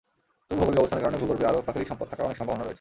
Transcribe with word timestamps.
তবে 0.47 0.55
ভৌগোলিক 0.59 0.79
অবস্থানের 0.81 1.03
কারণে 1.05 1.19
ভূগর্ভে 1.21 1.49
আরও 1.49 1.65
প্রাকৃতিক 1.65 1.89
সম্পদ 1.91 2.07
থাকার 2.11 2.27
অনেক 2.27 2.37
সম্ভাবনা 2.39 2.61
রয়েছে। 2.61 2.69